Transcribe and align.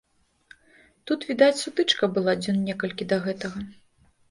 Тут, 1.11 1.27
відаць, 1.33 1.59
сутычка 1.65 2.11
была 2.17 2.33
дзён 2.41 2.59
некалькі 2.73 3.09
да 3.15 3.23
гэтага. 3.29 3.59